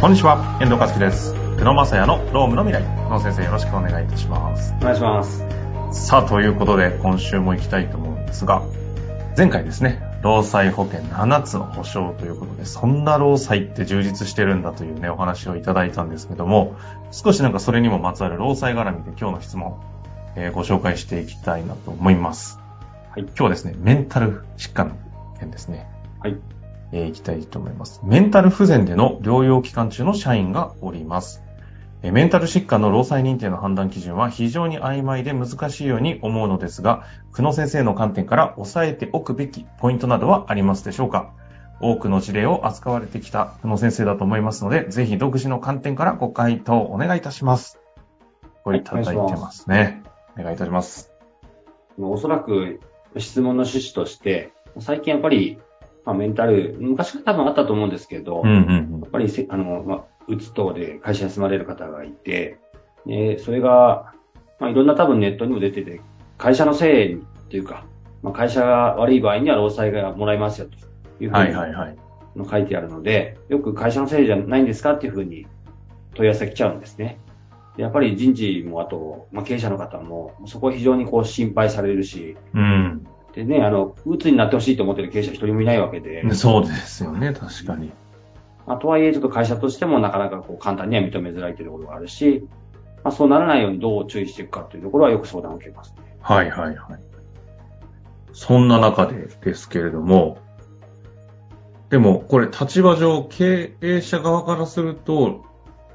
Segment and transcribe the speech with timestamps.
[0.00, 1.34] こんにちは、遠藤和樹です。
[1.58, 2.88] 久野正也のロームの未来。
[3.04, 4.72] 久野先生よろしくお願いいたします。
[4.80, 5.44] お願いします。
[5.92, 8.62] さあ、ということで今週も行きたいと思うんですが、
[9.36, 16.76] 前回ですね、労災保険7つの保証ということで、そんな労災って充実してるんだというね、お話をいただいたんですけども、
[17.10, 19.82] 少しなんかそれにもまつわる労災絡みで今日の質問、
[20.34, 22.58] えーご紹介していきたいなと思います。
[23.10, 24.94] はい今日はですね、メンタル疾患の
[25.38, 25.90] 件ですね。
[26.20, 26.38] はい。
[26.92, 28.00] えーいきたいと思います。
[28.04, 31.42] メンタル不全での療養期間中の社員がおります。
[32.02, 41.32] えーメンタル疾患の労災認定の判断基準は非常に曖昧で難しいように思うのですが、久野先生の観点から押さえておくべきポイントなどはありますでしょうか？
[41.82, 47.78] 多くの事例を扱われてきた久野先生だと思いますので、ぜひ独自の観点からご回答をお願いいたします。
[48.64, 50.02] これいただいてますね。
[50.38, 51.10] お願いいたします。
[51.98, 52.80] おそらく
[53.16, 55.58] 質問の趣旨として、最近やっぱり、
[56.04, 62.58] まあ、メンタル、昔から多分あったと思うんですけど、うんやうんっぱりせ、あの、まあ、うつ等で会社に住まれる方がいて、
[63.06, 64.12] でそれが、
[64.58, 66.00] まあ、いろんな多分ネットにも出てて、
[66.38, 67.84] 会社のせいっていうか、
[68.22, 70.76] まあ、会社が悪い場合には労災がもらえますよと
[71.22, 71.34] いううん。
[71.34, 71.96] ふうにはいはい
[72.48, 75.46] 書いてあるので、よく会社のせいじゃないんですかっていうふうに
[76.14, 77.18] 問い合わせが来ちゃうんですね。
[77.76, 82.89] でやっぱり人事もあと、まあ、経営者の方も、そこは非常にこう心配されるし、うん。
[83.44, 87.92] でね、あの、鬱になってほしいと思ってる経営者一人もいないわけで、そうですよね、確かに。
[88.66, 92.46] まあ、とはいえちょっと会社としてもなかなかこう簡単には認めづらいというところがあるし、
[93.02, 96.16] まあ、そうならないようにどう注意していくかというところはよく相談を受けますね。
[96.20, 97.00] はいはいはい。
[98.32, 100.38] そんな中でですけれども、
[101.88, 105.44] でもこれ立場上経営者側からすると、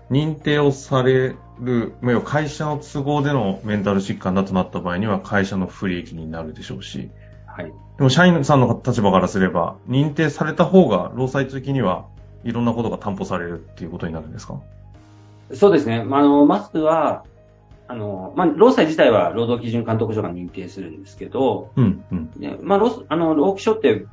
[0.09, 1.93] 認定をされる、
[2.25, 7.09] 会社の都合でのメンタル疾患だとなった場合には会社の不利益になるでしょうし、
[7.55, 7.73] はい。
[7.97, 12.05] でも社員さんの立場からすれば、認定された方が労災的には
[12.43, 14.59] いろんなことが担保されるっていうことになるんですか？
[15.53, 16.03] そうですね。
[16.03, 17.23] まあ、あの、まずは、
[17.87, 22.31] あの、まあ、労災自体は労働基準監督署が認定するんですけど、うん、うん。
[22.31, 24.05] でまあ、労あの、労基署って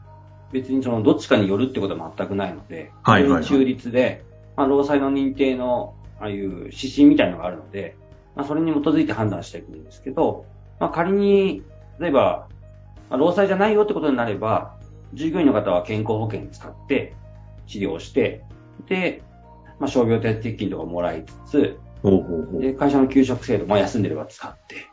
[0.52, 4.24] 別にそのどっちかによるってことは全くないので、はいはい中立で、
[4.56, 7.96] まあ、労災の認定の、ああいう指針みたいなのがあるので、
[8.36, 10.44] まあ、それに基づいて判断していくんですけど、
[10.78, 11.62] まあ、仮に、
[11.98, 12.46] 例えば、
[13.12, 14.78] まあ、労災じゃないよってことになれば、
[15.12, 17.14] 従業員の方は健康保険使って
[17.66, 18.42] 治療して、
[18.88, 19.22] で、
[19.78, 21.78] まあ、傷病手当金とかもらいつつ。
[22.58, 24.86] で、会社の給食制度、まあ、休んでれば使って、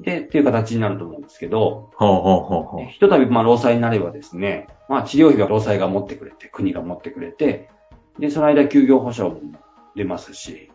[0.00, 7.70] で、っていう形になると思うんですけど、はあ、はあはあはあ、ひとたび、まあ、労災になればですね、まあ、治療費は労災が持ってくれて、国が持ってくれて、
[8.18, 9.40] で、その間休業保障も
[9.94, 10.72] 出ますし、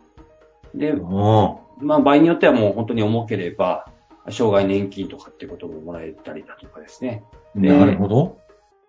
[0.74, 3.92] で、あまあ、場合によってはもう本当に重ければ、
[4.30, 7.22] 障害年金とかってことももらえたりだとかですね。
[7.54, 8.38] なるほど。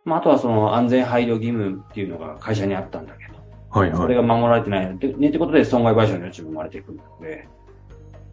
[0.06, 3.34] まあ、あとはその安全配慮義務っていうのが会社にあったんだけど、
[3.70, 3.98] はいはい。
[3.98, 7.48] それが守られてないので、ね、ってことで損害賠償の余地も生まれてくるので、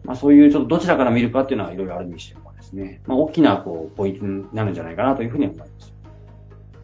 [0.03, 5.93] まあそういうちょっとどちらから見るかっていうのはいろいろあるにしてもですね、まあ大きなこうポイントになるんじゃないかなというふうに思います。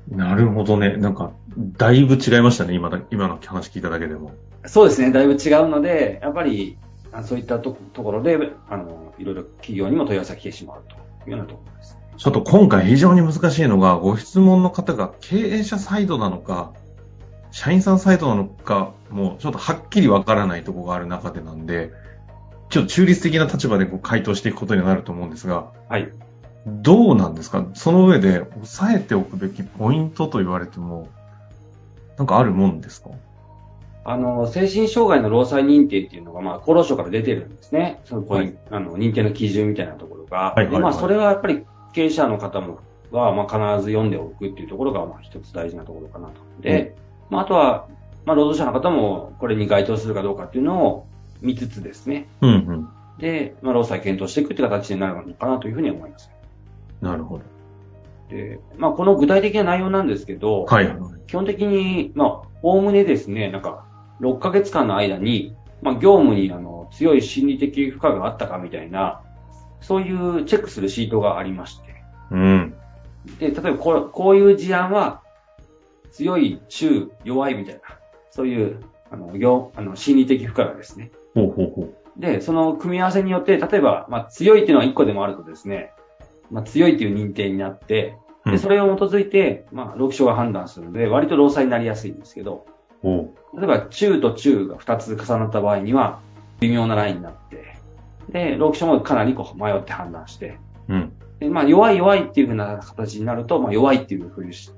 [0.10, 0.98] なるほどね。
[0.98, 1.32] なんか、
[1.78, 2.74] だいぶ違いましたね。
[2.74, 4.32] 今だ、今の話聞いただけでも。
[4.66, 6.78] そうですね、だいぶ違うので、やっぱり
[7.14, 8.38] あそういったとところで、
[8.70, 10.96] あの、いろいろ企業にも問い合わせが来てしまうと
[11.30, 11.98] いうようなところです。
[12.18, 16.74] ちょっと今回非常に難しいのが、ご質問の方が経営者サイドなのか、
[17.52, 21.92] 社員さんサイドなのか、もうちょっとはっきりわからないところがある中でなんで、
[22.70, 26.10] ちょっと中立的な立場でこう回答していくことになると思うんですが、はい。
[26.66, 27.66] どうなんですか？
[27.74, 31.10] その上で押さえておくべきポイントと言われても、
[32.18, 33.10] なんかあるもんですか？
[34.04, 38.02] あの、精神障害の労災認定っていうのが、まあ、厚労省から出てるんですね。
[38.06, 40.54] そのポイント、あの、認定の基準みたいなところが。
[40.56, 42.80] はいまあ、それはやっぱり経営者の方も、
[43.12, 46.34] は、まあ、必ず読んでおくっていうところが、まあ、一つ大事なところかなと。
[46.62, 46.96] で、
[47.30, 47.88] まあ、あとは、
[48.26, 51.08] まあ、労働者の方も、これに該当するかどうかっていうのを
[51.42, 52.28] 見つつですね。
[52.42, 52.90] うんうん。
[53.20, 56.32] で、まあ、労災検討していくっていう形になるのかなというふうに思います。
[57.02, 57.44] なるほど。
[58.30, 60.98] で、まあ、この具体的な内容なんですけど、はいはい。
[61.28, 63.86] 基本的に、まあ、おおむねですね、なんか、
[64.22, 69.24] 6ヶ月間の間に、まあ、業務にあの強い心理的負荷があったかみたいな、
[69.82, 72.04] そういうチェックするシートがありまして。
[72.32, 72.74] うん。
[73.40, 75.22] で、例えばこうこういう事案は、
[76.12, 77.82] 強い、中、弱いみたいな、
[78.30, 81.12] そういう、あの、業あの心理的負荷がですね。
[81.34, 82.20] ほうほうほう。
[82.20, 85.92] で、その組み合わせによって、例えば、まあ、強いっていうのは1個でもあるとですね、
[86.52, 92.66] まあ、強いっていう認定になって、で、うんそれを基づいて、まあ、労基署が判断するので、割と労災になりやすいんですけど、
[93.02, 96.20] ほ例えば中と中が2つ重なった場合には、
[96.60, 97.76] 微妙なラインになって、
[98.30, 100.58] で、労基署もかなりこう迷って判断して、
[100.88, 100.94] う。
[100.94, 101.14] うん。
[101.40, 104.72] でまあ、弱い弱いっていう風な形になると、まあ、弱いっていう風にし、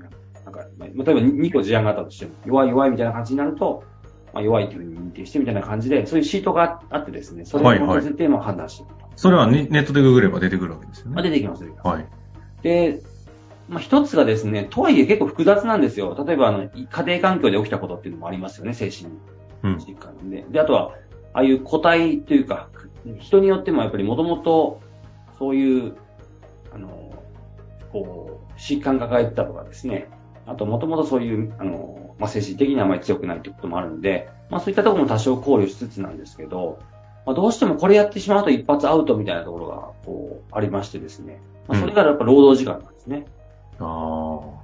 [0.45, 3.83] なんか、まあ例えば2個事案があったとしても、弱い弱いみたいな感じになると、
[4.33, 9.05] まあ、弱いというふうに認定してみたいな感じで、そういうシートがあってですね、それに基づいてまあ判断していくと。
[9.15, 11.29] それはネネットでググれば出てくるわけですよまあ、ね。
[11.29, 11.87] 出てきます、出てきます。
[11.87, 12.05] はい。
[12.63, 13.01] で、
[13.69, 16.21] まあ、一つがですね、とはいえ結構複雑なんですよ。
[16.27, 19.11] 例えば、あの、家庭環境で起きたことっていうのもありますよね、精神
[19.63, 19.75] うん。
[19.77, 20.45] 疾患で。
[20.49, 20.93] で、あとは、
[21.33, 22.69] ああいう個体というか、
[23.19, 24.81] 人によってもやっぱりもともと、
[25.39, 25.95] そういう、
[26.73, 27.13] あの、
[27.91, 30.09] こう、疾患抱えてたとかですね。
[30.45, 36.79] あと、もともとそういう、あの、まあ、精神的にあまり強くないということもあるんで、まあ、そういったところも多少考慮しつつなんですけど、
[37.25, 39.75] まあ、どうしてもこれやってしまうと一発アウトみたいなところが、
[40.05, 41.41] こう、ありましてですね。
[41.67, 43.25] まあ、それがやっぱ労働時間なんですね。
[43.79, 44.63] ああ。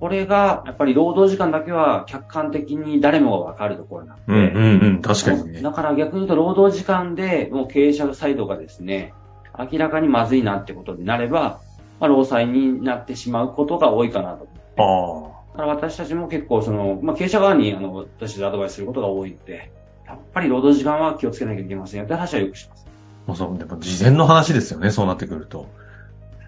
[0.00, 5.02] これが、やっぱり労働時間だけは客観的に誰もがわかるところなんで、うんうんうん。
[5.02, 5.72] 確かにねだ。
[5.72, 9.14] から逆に言うと労働時間でもう経営者サイドがですね、
[9.58, 11.60] 明らかにまずいなってことになれば、
[12.00, 14.48] まあ、労災になってしまうことが多いかなと。
[14.76, 15.58] ああ。
[15.58, 19.70] だから私たちも結構その、まあ、経営者側にあの、私たちアドバイスすることが多いので、
[20.06, 22.86] やっぱり労働時間は気をつけなきゃいけませんよって話はよくします。
[23.26, 25.68] もうそう、でも事前の話ですよね、そうなってくると。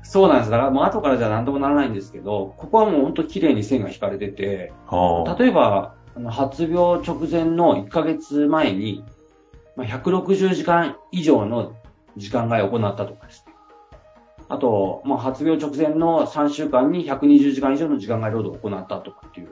[0.09, 0.51] そうなんです。
[0.51, 5.43] だからもう後からじゃ何ともならないんですけど、ここはもう本当綺麗に線が引かれてて、はあ。
[5.43, 9.05] 例えば、あの発病直前の1ヶ月前に、
[9.75, 11.75] まあ、160時間以上の
[12.17, 13.55] 時間外を行ったとかですね。
[14.49, 19.49] あと、まあ、発病直前の3週間に120時間以上の時間外労働を行ったとかっていう。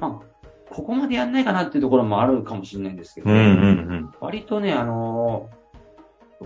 [0.00, 3.44] まあ、ここまでやんないかなっていうところもあるかもしれないんですけど、うんうんう
[4.00, 4.10] ん。
[4.20, 5.48] 割とね、あの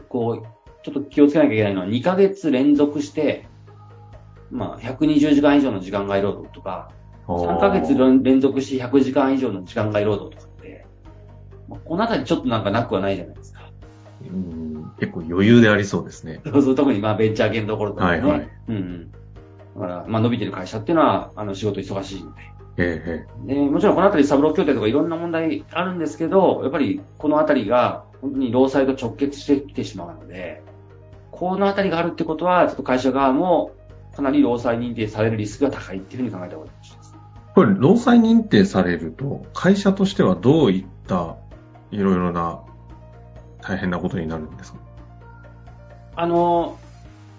[0.08, 3.46] こう、ちょっと気をつけなきゃいけないのは2ヶ月連続して、
[4.50, 6.90] まあ、120時間以上の時間外労働とか、
[7.26, 10.86] 3ヶ月連続して100時間以上の時間外労働とかって、
[11.68, 13.70] まあこのあたりちょっとなんかなくはないじゃないですか。
[14.22, 16.40] うん結構余裕でありそうですね。
[16.44, 18.20] そうそう特にまあベンチャー系のところとかね。
[18.20, 19.10] はいはいうんうん。
[19.74, 22.42] だから、まあ伸びてる会社っていうのは、あの仕事忙しいので。
[22.78, 30.62] えええで、もちろんこのあたりサブロー協定とかいろんな問題あるんですけど、やっぱりこのあたりが本当に労災と直結してきてしまうので、
[31.42, 33.72] このあたりがあるってことは、ちょっと会社側も
[34.14, 37.14] かなり労災認定されるリスクが高いっていうふうに考えた方がいいかもしれないです。
[37.52, 41.34] これ、労災認定されると、会社としてはどういった
[41.90, 42.60] いろいろな
[43.60, 44.78] 大変なことになるんですか？
[46.14, 46.78] あの、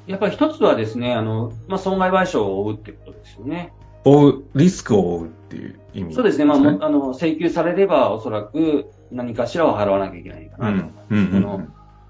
[0.06, 3.72] やっぱり一つはですね、あの、まあ、損害賠償を負うっていうことですよね。
[4.04, 10.76] 負う、リスクを負うっていう意味そうですね、まあ、もあの、請求されればおそらく何かしらを払わなきゃいけないかうなと。
[10.76, 10.94] ん。
[11.10, 11.62] うんうんその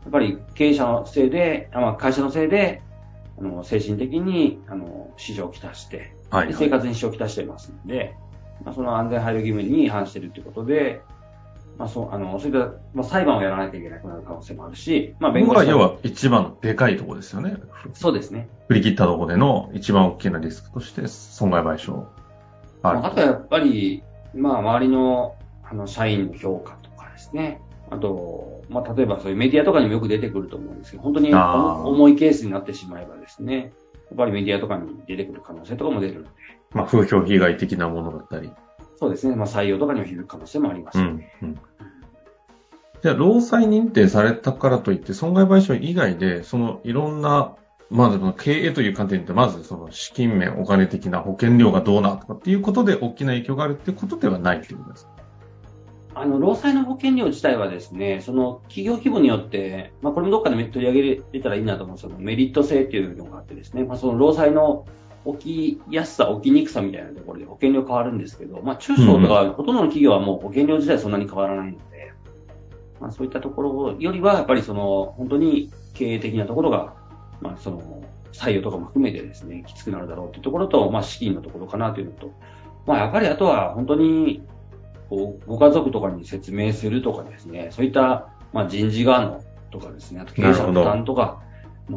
[0.04, 2.82] やっぱり経営者のせいで、あまあ、会社のせいで、
[3.40, 8.16] あの、精神的に、あの、支障をきたして、はい、で生活に支障をきたしていますので、
[8.64, 11.02] まあ、その安全配慮義務に違反しているということで、
[11.78, 17.58] まあ、そう、あの、そういった、まあ、裁判をやらなきゃいけなくなる可能性もあるし、まあ、弁護士ここが要は一番でかいところですよね。
[17.94, 18.48] そうですね。
[18.68, 22.06] 振り切ったところでの一番大きなリスクとして損害賠償。
[22.84, 24.04] あるあとはやっぱり、
[24.36, 27.60] まあ、周りの、あの、社員の評価とかですね。
[27.90, 33.74] あと、まあ、例えばそういうメディアとかにもよく出てくると思うんですけど、本当に重いケースになってしまえばですね、
[34.10, 36.30] やっぱりメディアとかに出てくる可能性とかも出るので、
[36.74, 38.52] まあ、風評被害的なものだったり。
[38.98, 41.32] そうですね、まあ、採用とかにも響く可能性もありますようんね。。
[41.42, 41.60] うん。
[43.02, 47.56] じゃあ、労災認定されたからといって、損害賠償以外で、そのいろんな、
[47.90, 55.12] まず、経営という観点で、まずその資金面、お金的な保険料がどうなとかっていうことで大きな影響があるっていうことではないっていうことですか？
[56.16, 64.86] あの、労災の保険料自体はですね、その企業規模によって、まあ、これもどっかで取り上げれたらいいなと思う、そのメリット制っていうのがあってですね、まあ、その労災の
[65.40, 72.14] 起きやすさ、起きにくさみたいなところで保険料変わるんですけど、まあ、中小とかほとんどの企業はもう保険料自体そんなに変わらないので、
[73.00, 76.94] まあ、そういったところよりは、やっぱりその、本当に経営的なところが、
[77.42, 78.04] まあ、その、
[78.34, 82.32] 採用とかも含めてですね、きつくなるだろうというところと、まあ、資金のところかなというのと、
[82.86, 84.44] まあ、やっぱりあとは本当に、
[85.10, 91.42] こう、ご家族とかに説明するとかですね、そういった、まあ、人事側のとかですね、あと経営者の負担とか、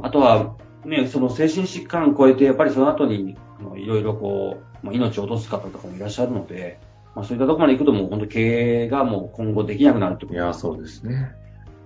[0.02, 3.36] あとは、ね、その精神疾患を超えて、やっぱりその後に、
[3.76, 6.78] いろいろこう、まあ、命を落とす方とかもいらっしゃるので、
[7.14, 11.32] まあ、そういったところまで行くともう本当経営がもう今後できなくなるってこといや、そうですね。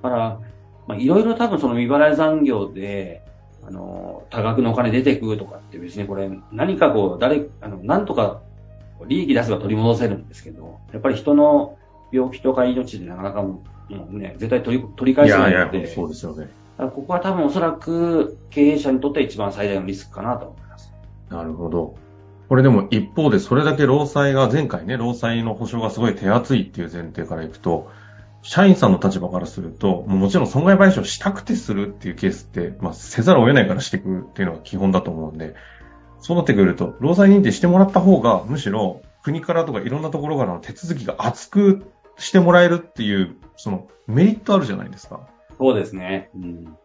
[0.02, 0.40] だから、
[0.86, 3.22] まあ、いろいろ多分その未払い残業で、
[3.66, 8.42] あの、多額のお金出てくるとかって別にこれ、何かこう、誰、あの、なんとか
[9.06, 11.78] 利益出せば取り戻せるんですけど、やっぱり人の
[12.12, 16.44] 病気とか命でなかなかもうね、絶対取り取りい返せなやいやいので、、そうですよね。
[16.44, 20.92] だからここは多分おそらく経営者にとって一番最大のリスクかなと思います。
[21.28, 21.96] なるほど。
[22.48, 27.90] これでも一方でそれだけ労災が、前回ね、労災の保証がすごい手厚いっていう前提からいくと、
[28.42, 35.54] 社員さんの立場からすると、もちろん損害賠償したくてするっていうケースって、まあ、せざるを得ないからしていくっていうのが基本だと思うんで、
[36.20, 45.28] そうなってくると、労災認定してもらった方が、むしろ国からとかいろんなところからの手続きが厚くしてもらえるっていう、そのメリットあるじゃないですか。
[45.58, 46.30] そうですね。
[46.34, 46.76] うん。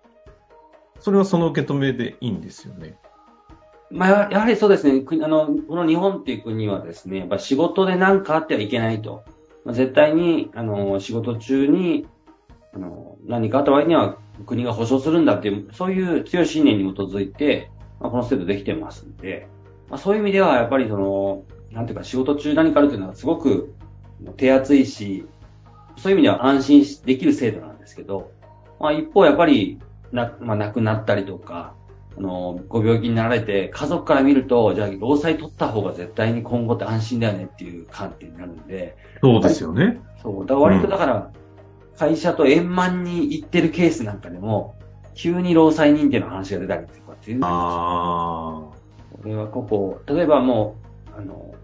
[0.99, 2.97] それはその受け止めでいいんですよね。
[3.91, 5.01] まあ、ややはりそうですね。
[5.01, 9.23] 国あの、この日本っていう国はですね、やっぱ仕事で何かあってはいけないと。
[9.63, 12.07] まあ、絶対に、あの、仕事中に、
[12.73, 19.47] あの、何かあった場合には国が保障するんだっていう、そういう強い信念に基づいて、まあ、この制度できてますんで、
[19.89, 23.73] まあ、そういう意味では、やっぱりその、なんていうか仕事中何かあるというのはすごく
[24.37, 25.25] 手厚いし、
[25.97, 28.31] そういう意味では安心できる制度なんですけど、
[28.79, 29.79] まあ一方やっぱり、
[30.11, 31.73] な、まあ亡くなったりとか、
[32.17, 39.99] あの、ご病気になられて、家族から見ると、じゃあ、労災取った方が絶対に今後って安心だよねっていう観点になるんで、そうですよね。
[40.21, 41.31] そう、だから割とだから、
[41.97, 44.75] 会社と円満に行ってるケースなんかでも、
[45.15, 48.75] 急に労災認定の話が出たりとかっていうのがあ
[49.11, 50.75] これはここ、例えばも
[51.15, 51.55] う、あの、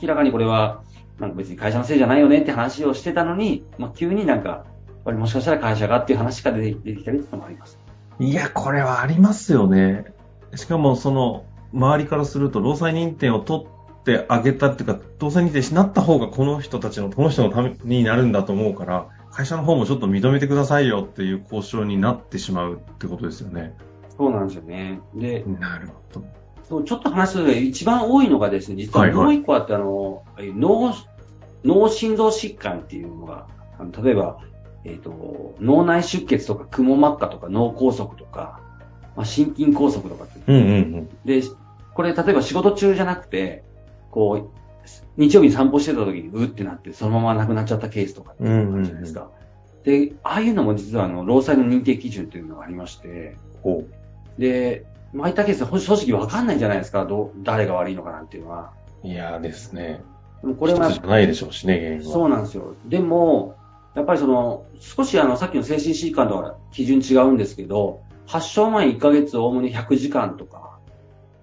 [0.00, 0.82] 明らかにこれは、
[1.20, 4.64] なんか別に会社のせいじゃないよねって話をしてたのに、まあ、急になんか、
[5.04, 7.78] これもしかしたら会社がっていう話が出て出てきたりっていうのもあります。
[8.18, 8.24] あ。
[8.24, 10.06] いや、これはありますよね。
[10.54, 23.74] しかも、その、周りからすると、労災認定を取ってあげたっていうか、労災認定しなった方がこの人たちの、この人のためになるんだと思うから、会社の方もちょっと認めてくださいよっていう交渉になってしまうってことですよね。
[24.16, 25.00] そうなんですよね。
[25.14, 26.26] で、なるほど。
[26.68, 30.94] そうちょっと話すと一番多いのがですね、実ははいはいもう一個あって、あの、脳、
[31.64, 33.46] 脳心臓疾患っていうのが、
[33.78, 34.38] あの例えば、
[34.84, 38.60] えっ、と、脳内出血とか、くも膜下とか、脳梗塞とか、
[39.16, 41.08] まあ、心筋梗塞とかってうんうんうん。
[41.24, 41.42] で、
[41.94, 43.64] これ、例えば仕事中じゃなくて、
[44.10, 44.55] こう、
[45.16, 49.30] 日曜日に散歩してた時にうってなって、そのまま亡くなっちゃったケースとかってあるじゃないですか。
[49.84, 53.84] で、ああいうのも実は、あの、労災の認定基準というのがありまして、ほ
[54.38, 58.72] で、まあいったケース、ほ正直わかんないじゃないですか、どう、誰が悪いのかなんていうのは。
[59.04, 59.06] う。
[59.06, 60.02] いやーですね。
[60.42, 62.04] でもこれはじゃないでしょうしね、原因は。
[62.04, 62.74] そうなんですよ。
[62.86, 63.56] でも、
[63.94, 70.78] やっぱりその、少しあの、さっきの精神疾患とは基準違うんですけど、発症前1ヶ月おおむね100時間とか、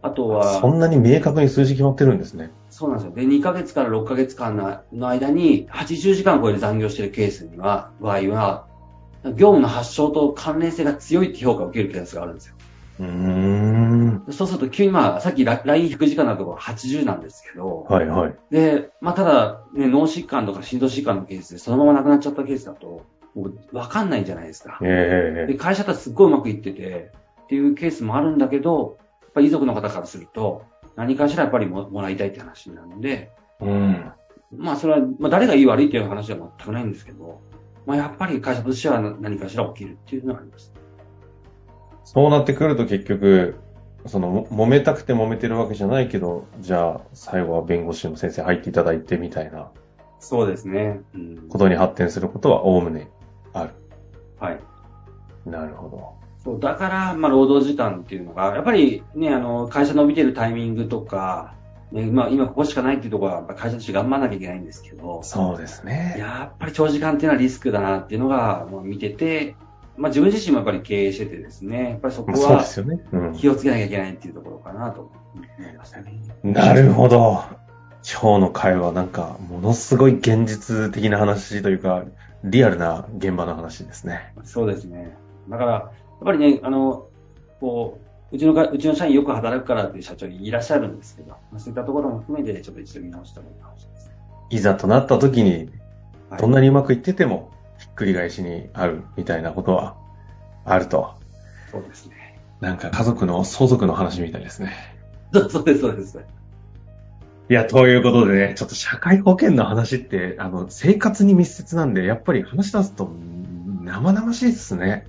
[0.01, 2.51] あとは、そんなに明確に数字決まってるんですね。
[2.73, 3.13] そうなんですよ。
[3.13, 8.65] で、2ヶ月から6ヶ月間のの間に80時間超える残業しているケースには、場合は、
[9.25, 12.55] 業務の発症と関連性が強いって評価を受けるケースがあるんですよ。
[12.99, 14.25] うーん。
[14.31, 18.35] そうすると急にまあ、さっき LINE100 時間のところ80なんですけど、はいはい。
[18.49, 24.79] で、まあただ、ね、脳疾患とか心臓疾患のケースでそのまま亡くなっちゃったケースだと、もうわかんないじゃないですか。
[24.81, 27.11] えで、会社とはすっごいうまくいってて、
[27.43, 30.63] っていうケースもあるんだけど、やっぱり遺族の方からすると、
[30.95, 33.31] 何かしらやっぱりももらいたいって話になるので、
[33.61, 34.11] えうん。
[34.55, 37.41] まあそれは、まあ誰がいい悪いっていう話は全くないんですけど、
[37.85, 40.73] まあやっぱり会社としては何かしら起きるっていうのがあります。
[42.03, 43.55] そうなってくると結局、
[44.05, 49.71] その、も揉めたくて揉めてるわけじゃないけど、じゃあ、最後は弁護士の先生入っていただいてみたいな
[50.23, 51.01] そうですね。
[51.13, 53.09] うんことに発展することはおおむね
[53.51, 53.71] ある。
[54.39, 54.59] はい。
[55.45, 56.22] なるほど。
[56.43, 61.55] そう、だから、まあ、労働時間っていうのが、やっぱりね、あの、会社伸びてるタイミングとか、
[61.91, 66.15] ね、まあ、今ここしかないっていうところは、会社として頑張らなきゃいけないんですけど、そうですね。
[66.17, 69.55] やっぱり長時間っていうのはリスクだなっていうのが、もう見てて、
[69.95, 72.63] まあ、自分自身もやっぱり経営しててですね、やっぱりそこは。
[73.37, 75.11] 気をつけなきゃいけないっていうところかなと
[75.59, 76.13] 思いましたね。
[76.43, 77.43] なるほど。
[78.03, 82.03] 今日の会話なんか、ものすごい現実的な話というか、
[82.43, 84.33] リアルな現場の話ですね。
[84.43, 85.15] そうですね。
[85.47, 87.07] だから、ぱりね、あの、
[87.59, 87.99] こ
[88.31, 94.15] う、うちのか、うちの社員よく働くからっていう社長いらっしゃるんですけど、まあそういったところも含めて、ちょっと一度見直した方がいいかもしれないですね。
[94.49, 95.69] いざとなった時に、はい
[96.39, 99.95] どんなにうまくいってても、ひっくり返しにあるみたいなことは、
[100.65, 101.13] あると。
[101.69, 102.39] そうですね。
[102.59, 104.73] なんか家族の相続の話みたいですね。
[105.31, 106.17] そ うそうです、そうです。
[107.49, 113.11] いや、ということでね、ちょっと社会保険の話って、あの、生活に密接なんで、やっぱり話し出すと、
[113.83, 115.05] 生々しいですね。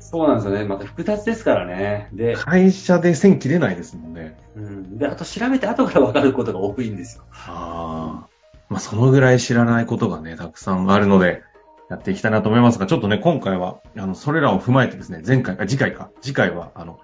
[0.00, 0.64] そうなんですよね。
[0.64, 2.08] また複雑ですからね。
[2.12, 4.36] で、会社で線切れないですもんね。
[4.56, 4.98] うん。
[4.98, 7.24] で、あと調べて後から分かることが多いんですよ。
[7.30, 8.28] ああ。
[8.68, 11.42] まあ、そのぐらい知らないことがね、たくさんあるので、
[11.90, 17.00] やっていきたいなと思いますが、ちょっとね、今回は、あの、それらを踏まえてですね、前回、あ、次回か、次回は、あの、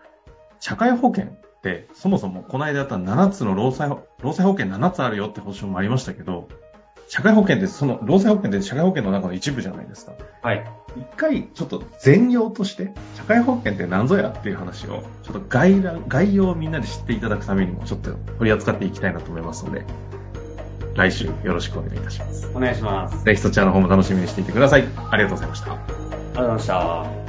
[0.60, 6.48] 社会保険って、そもそもこの間やった7つの労災保、労災保険7つあるよって保証もありましたけど、
[7.08, 10.12] 社会保険って、その、労災保険って社会保険の中の一部じゃないですか。
[10.42, 10.64] はい。
[10.96, 19.84] 一回、ちょっと全容として、社会保険って何ぞやっていう話を、ちょっと概要概要をみんなで知っていただくためにも、ちょっと取り扱っていきたいなと思いますので、
[20.94, 22.50] 来週よろしくお願いいたします。
[22.54, 23.14] お願いします。
[23.14, 24.84] ありぜひそちらの方も楽しみにしていてください。
[25.10, 25.70] ありがとうございました。
[25.70, 25.82] がと
[26.34, 27.23] うございました。